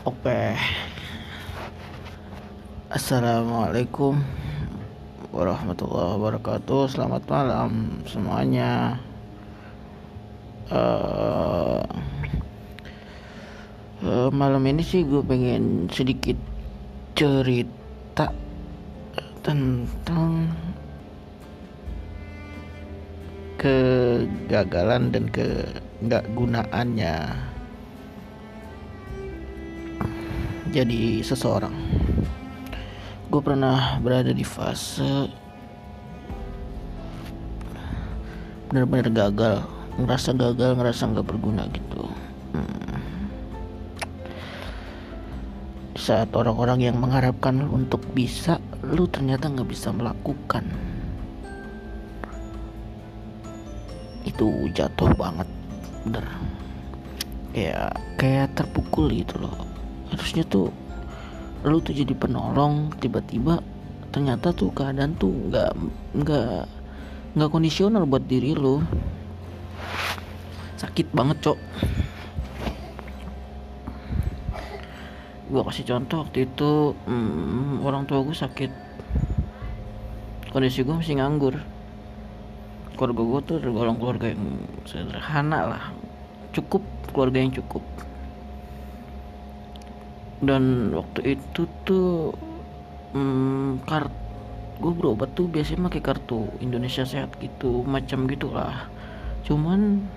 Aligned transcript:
Oke. 0.00 0.56
Assalamualaikum 2.88 4.16
warahmatullahi 5.28 6.16
wabarakatuh. 6.16 6.88
Selamat 6.88 7.20
malam 7.28 8.00
semuanya. 8.08 8.96
Uh, 10.72 11.84
uh, 14.00 14.32
malam 14.32 14.64
ini 14.72 14.80
sih 14.80 15.04
gue 15.04 15.20
pengen 15.20 15.92
sedikit 15.92 16.40
cerita 17.12 18.32
tentang 19.44 20.48
kegagalan 23.60 25.12
dan 25.12 25.28
ke 25.28 25.68
nggak 26.00 26.24
gunaannya 26.32 27.16
jadi 30.70 31.18
seseorang. 31.26 31.74
Gue 33.26 33.42
pernah 33.42 33.98
berada 33.98 34.30
di 34.30 34.46
fase 34.46 35.26
benar-benar 38.70 39.10
gagal 39.10 39.66
ngerasa 39.98 40.30
gagal 40.38 40.78
ngerasa 40.78 41.02
nggak 41.10 41.26
berguna 41.26 41.66
gitu. 41.74 42.06
Hmm. 42.54 43.02
saat 45.98 46.30
orang-orang 46.32 46.86
yang 46.86 46.96
mengharapkan 47.02 47.66
untuk 47.66 48.00
bisa 48.14 48.62
lu 48.86 49.10
ternyata 49.10 49.50
nggak 49.50 49.66
bisa 49.66 49.90
melakukan. 49.90 50.62
Itu 54.22 54.70
jatuh 54.70 55.10
banget 55.18 55.50
bener. 56.06 56.26
Kayak 57.50 57.98
kayak 58.14 58.54
terpukul 58.54 59.10
gitu 59.10 59.34
loh 59.42 59.69
harusnya 60.20 60.44
tuh 60.44 60.68
lu 61.64 61.80
tuh 61.80 61.96
jadi 61.96 62.12
penolong 62.12 62.92
tiba-tiba 63.00 63.64
ternyata 64.12 64.52
tuh 64.52 64.68
keadaan 64.76 65.16
tuh 65.16 65.32
nggak 65.48 65.72
nggak 66.12 66.68
nggak 67.30 67.50
kondisional 67.50 68.04
buat 68.04 68.26
diri 68.28 68.52
lu. 68.52 68.84
Sakit 70.76 71.08
banget 71.16 71.40
cok. 71.40 71.58
Gue 75.50 75.62
kasih 75.66 75.86
contoh 75.88 76.26
waktu 76.26 76.38
itu 76.44 76.70
hmm, 77.06 77.80
orang 77.86 78.04
tua 78.04 78.20
gue 78.26 78.34
sakit. 78.34 78.70
Kondisi 80.50 80.82
gue 80.82 80.94
masih 80.94 81.16
nganggur. 81.22 81.54
Keluarga 82.98 83.22
gue 83.22 83.40
tuh 83.46 83.56
tergolong 83.62 83.96
keluarga 83.96 84.26
yang 84.34 84.68
sederhana 84.84 85.60
lah. 85.76 85.84
Cukup 86.50 86.82
keluarga 87.14 87.38
yang 87.38 87.54
cukup 87.54 87.82
dan 90.40 90.88
waktu 90.96 91.36
itu 91.36 91.68
tuh 91.84 92.32
hmm, 93.12 93.84
kart 93.84 94.08
gue 94.80 94.92
berobat 94.96 95.36
tuh 95.36 95.44
biasanya 95.44 95.92
pakai 95.92 96.00
kartu 96.00 96.48
Indonesia 96.64 97.04
Sehat 97.04 97.36
gitu 97.36 97.84
macam 97.84 98.24
gitulah. 98.24 98.88
Cuman 99.44 100.08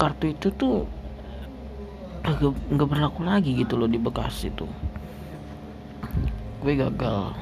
kartu 0.00 0.32
itu 0.32 0.48
tuh 0.56 0.88
agak 2.24 2.56
nggak 2.72 2.88
berlaku 2.88 3.20
lagi 3.24 3.52
gitu 3.52 3.76
loh 3.76 3.88
di 3.88 4.00
Bekasi 4.00 4.48
tuh 4.56 4.68
gue 6.58 6.74
gagal. 6.74 7.36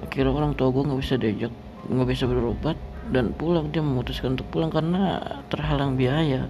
Akhirnya 0.00 0.30
orang 0.30 0.54
tua 0.54 0.70
gue 0.70 0.86
nggak 0.86 1.00
bisa 1.02 1.14
diajak 1.18 1.52
nggak 1.90 2.08
bisa 2.08 2.24
berobat 2.30 2.78
dan 3.12 3.34
pulang 3.36 3.68
dia 3.68 3.84
memutuskan 3.84 4.38
untuk 4.38 4.48
pulang 4.48 4.72
karena 4.72 5.20
terhalang 5.52 5.98
biaya 5.98 6.48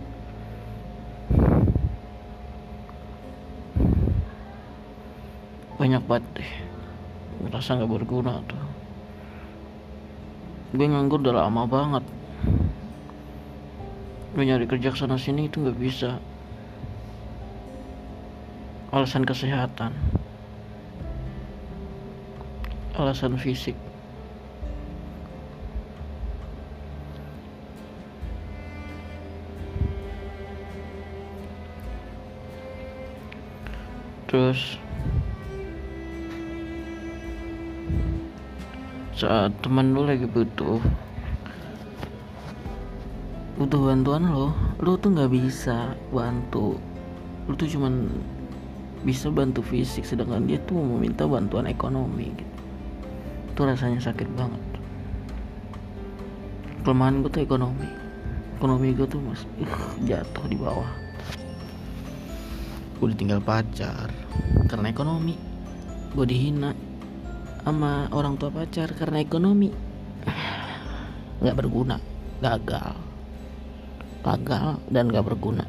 banyak 5.95 6.11
banget 6.11 6.43
deh. 6.43 6.53
Merasa 7.47 7.79
nggak 7.79 7.87
berguna 7.87 8.43
tuh. 8.51 8.59
Gue 10.75 10.91
nganggur 10.91 11.23
udah 11.23 11.47
lama 11.47 11.71
banget. 11.71 12.03
Gue 14.35 14.43
nyari 14.43 14.67
kerja 14.67 14.91
sana 14.91 15.15
sini 15.15 15.47
itu 15.47 15.63
nggak 15.63 15.79
bisa. 15.79 16.19
Alasan 18.91 19.23
kesehatan. 19.23 19.95
Alasan 22.99 23.39
fisik. 23.39 23.79
Terus 34.27 34.83
saat 39.15 39.55
teman 39.63 39.95
lu 39.95 40.03
lagi 40.03 40.27
butuh 40.27 40.83
butuh 43.55 43.81
bantuan 43.87 44.27
lo 44.27 44.51
lo 44.83 44.99
tuh 44.99 45.15
nggak 45.15 45.31
bisa 45.31 45.95
bantu. 46.11 46.75
Lo 47.47 47.55
tuh 47.55 47.71
cuman 47.71 48.11
bisa 49.07 49.31
bantu 49.31 49.63
fisik 49.63 50.03
sedangkan 50.03 50.51
dia 50.51 50.59
tuh 50.67 50.83
meminta 50.83 51.31
bantuan 51.31 51.71
ekonomi 51.71 52.35
gitu. 52.35 52.63
Itu 53.55 53.61
rasanya 53.63 54.03
sakit 54.03 54.29
banget. 54.35 54.63
Kelemahan 56.83 57.23
gue 57.23 57.31
tuh 57.31 57.43
ekonomi. 57.47 57.87
Ekonomi 58.59 58.99
gue 58.99 59.07
tuh 59.07 59.23
mas 59.23 59.47
uh, 59.63 59.95
jatuh 60.03 60.45
di 60.51 60.59
bawah. 60.59 60.91
Gue 62.99 63.15
ditinggal 63.15 63.39
pacar 63.39 64.11
karena 64.67 64.91
ekonomi. 64.91 65.39
Gue 66.19 66.27
dihina 66.27 66.75
sama 67.65 68.13
orang 68.13 68.37
tua 68.37 68.53
pacar 68.53 68.93
karena 68.93 69.25
ekonomi. 69.25 69.73
Nggak 71.41 71.57
berguna 71.65 71.97
gagal. 72.45 72.93
Gagal 74.21 74.85
dan 74.93 75.09
nggak 75.09 75.25
berguna. 75.25 75.65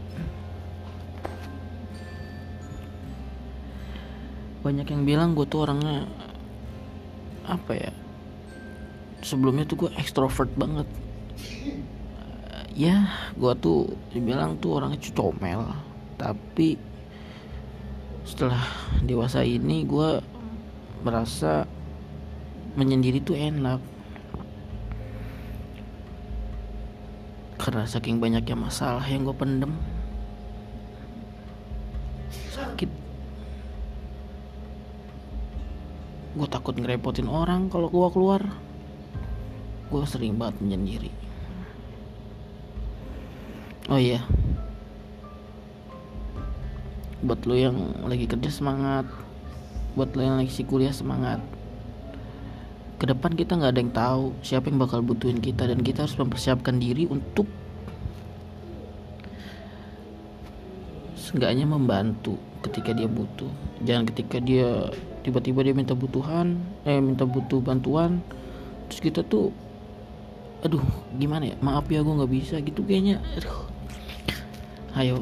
Banyak 4.59 4.88
yang 4.91 5.03
bilang 5.07 5.38
gue 5.39 5.47
tuh 5.47 5.63
orangnya 5.63 6.03
apa 7.45 7.78
ya 7.78 7.94
sebelumnya 9.22 9.66
tuh 9.69 9.88
gue 9.88 9.91
ekstrovert 9.95 10.51
banget. 10.59 10.89
Ya 12.75 13.07
gue 13.39 13.53
tuh 13.63 13.88
dibilang 14.11 14.59
tuh 14.59 14.84
orangnya 14.84 15.00
comel. 15.16 15.63
Tapi 16.19 16.75
setelah 18.25 18.61
dewasa 19.05 19.45
ini 19.45 19.85
gue 19.85 20.19
merasa 21.05 21.65
menyendiri 22.75 23.24
tuh 23.24 23.40
enak. 23.40 23.80
Karena 27.56 27.88
saking 27.88 28.19
banyaknya 28.19 28.53
masalah 28.53 29.02
yang 29.08 29.24
gue 29.24 29.34
pendem. 29.34 29.74
Sakit. 32.52 32.91
Gue 36.35 36.47
takut 36.52 36.75
ngerepotin 36.75 37.31
orang 37.31 37.72
kalau 37.72 37.88
gue 37.88 38.08
keluar. 38.12 38.44
Gue 39.88 40.03
sering 40.03 40.35
banget 40.35 40.59
menyendiri. 40.59 41.12
Oh 43.88 43.97
iya. 43.97 44.19
Buat 47.24 47.47
lo 47.47 47.56
yang 47.56 47.78
lagi 48.03 48.28
kerja 48.28 48.52
semangat. 48.52 49.08
Buat 49.96 50.12
lo 50.14 50.22
yang 50.22 50.38
lagi 50.38 50.52
kuliah 50.68 50.91
semangat 50.91 51.54
ke 53.05 53.13
depan 53.13 53.37
kita 53.37 53.53
nggak 53.53 53.69
ada 53.69 53.81
yang 53.85 53.93
tahu 53.93 54.23
siapa 54.41 54.66
yang 54.66 54.81
bakal 54.81 55.05
butuhin 55.05 55.37
kita 55.37 55.69
dan 55.69 55.78
kita 55.85 56.09
harus 56.09 56.17
mempersiapkan 56.17 56.81
diri 56.81 57.05
untuk 57.05 57.46
seenggaknya 61.13 61.69
membantu 61.69 62.41
ketika 62.66 62.97
dia 62.97 63.05
butuh. 63.05 63.53
Jangan 63.85 64.09
ketika 64.09 64.41
dia 64.41 64.90
tiba-tiba 65.22 65.61
dia 65.61 65.78
minta 65.78 65.93
butuhan 65.93 66.57
eh 66.81 66.97
minta 66.97 67.29
butuh 67.29 67.61
bantuan 67.61 68.25
terus 68.90 69.05
kita 69.05 69.22
tuh 69.22 69.53
aduh 70.66 70.81
gimana 71.22 71.53
ya? 71.53 71.55
Maaf 71.61 71.85
ya 71.93 72.01
gue 72.01 72.09
nggak 72.09 72.34
bisa. 72.34 72.58
Gitu 72.58 72.81
kayaknya. 72.90 73.22
Aduh. 73.37 73.69
Ayo 74.97 75.22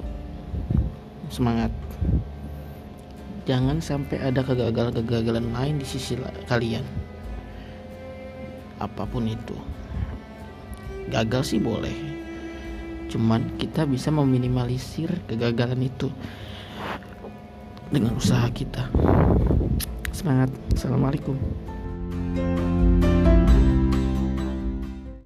semangat. 1.28 1.76
Jangan 3.44 3.84
sampai 3.84 4.24
ada 4.24 4.40
kegagalan-kegagalan 4.40 5.52
lain 5.52 5.84
di 5.84 5.88
sisi 5.90 6.16
kalian 6.48 7.03
apa 8.84 9.08
pun 9.08 9.24
itu. 9.28 9.56
Gagal 11.08 11.56
sih 11.56 11.60
boleh. 11.64 11.96
Cuman 13.08 13.56
kita 13.60 13.88
bisa 13.88 14.12
meminimalisir 14.12 15.24
kegagalan 15.30 15.80
itu 15.86 16.12
dengan 17.94 18.18
usaha 18.18 18.46
kita. 18.52 18.90
Semangat. 20.12 20.50
Assalamualaikum. 20.74 21.38
thank 22.34 23.06
you 23.06 23.23